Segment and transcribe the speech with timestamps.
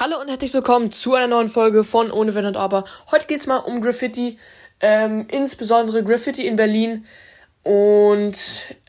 [0.00, 2.84] Hallo und herzlich willkommen zu einer neuen Folge von Ohne Wenn und Aber.
[3.10, 4.36] Heute geht es mal um Graffiti,
[4.78, 7.04] ähm, insbesondere Graffiti in Berlin.
[7.64, 8.36] Und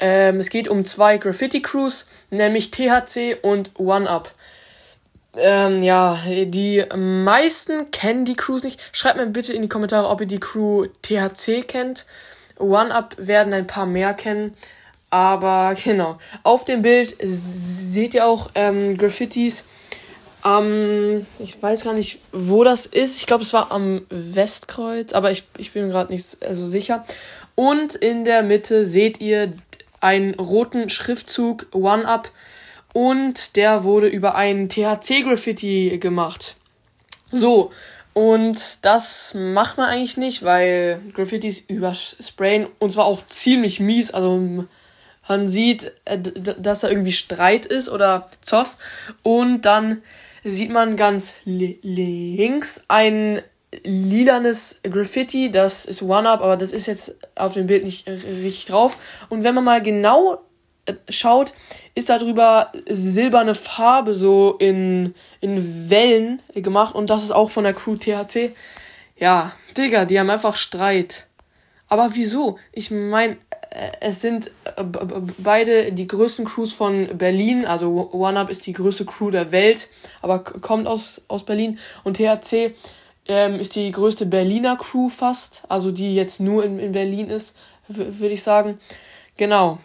[0.00, 4.34] ähm, es geht um zwei Graffiti-Crews, nämlich THC und One Up.
[5.38, 8.78] Ähm, ja, die meisten kennen die Crews nicht.
[8.92, 12.04] Schreibt mir bitte in die Kommentare, ob ihr die Crew THC kennt.
[12.58, 14.54] One Up werden ein paar mehr kennen.
[15.08, 19.64] Aber genau, auf dem Bild seht ihr auch ähm, Graffitis
[20.44, 23.16] ähm, ich weiß gar nicht, wo das ist.
[23.16, 27.04] Ich glaube, es war am Westkreuz, aber ich, ich bin gerade nicht so sicher.
[27.54, 29.52] Und in der Mitte seht ihr
[30.00, 32.30] einen roten Schriftzug One Up
[32.92, 36.56] und der wurde über einen THC-Graffiti gemacht.
[37.32, 37.72] So,
[38.14, 44.10] und das macht man eigentlich nicht, weil Graffitis übersprayen und zwar auch ziemlich mies.
[44.10, 44.66] Also
[45.28, 48.76] man sieht, äh, dass da irgendwie Streit ist oder Zoff
[49.22, 50.02] und dann
[50.44, 53.42] sieht man ganz links ein
[53.84, 58.96] lilanes Graffiti, das ist One-Up, aber das ist jetzt auf dem Bild nicht richtig drauf.
[59.28, 60.38] Und wenn man mal genau
[60.86, 61.52] äh, schaut,
[61.94, 67.64] ist da drüber silberne Farbe so in, in Wellen gemacht und das ist auch von
[67.64, 68.54] der Crew THC.
[69.16, 71.26] Ja, Digga, die haben einfach Streit.
[71.88, 72.58] Aber wieso?
[72.72, 73.38] Ich meine,
[74.00, 74.84] es sind äh,
[75.38, 77.64] beide die größten Crews von Berlin.
[77.64, 79.88] Also One Up ist die größte Crew der Welt,
[80.22, 81.78] aber kommt aus, aus Berlin.
[82.04, 82.74] Und THC
[83.28, 85.62] ähm, ist die größte Berliner Crew fast.
[85.68, 87.56] Also die jetzt nur in, in Berlin ist,
[87.88, 88.78] würde ich sagen.
[89.36, 89.78] Genau.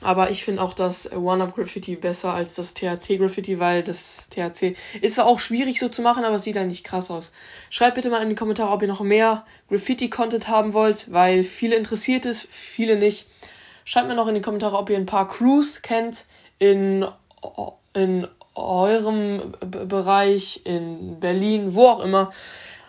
[0.00, 5.26] Aber ich finde auch das One-Up-Graffiti besser als das THC-Graffiti, weil das THC ist zwar
[5.26, 7.32] auch schwierig so zu machen, aber es sieht dann nicht krass aus.
[7.68, 11.74] Schreibt bitte mal in die Kommentare, ob ihr noch mehr Graffiti-Content haben wollt, weil viele
[11.74, 13.26] interessiert es, viele nicht.
[13.84, 16.26] Schreibt mir noch in die Kommentare, ob ihr ein paar Crews kennt
[16.60, 17.04] in,
[17.92, 22.30] in eurem Bereich, in Berlin, wo auch immer.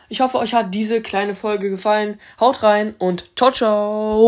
[0.09, 2.19] Ich hoffe, euch hat diese kleine Folge gefallen.
[2.39, 4.27] Haut rein und ciao, ciao!